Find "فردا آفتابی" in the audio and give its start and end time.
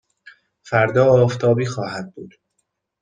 0.63-1.65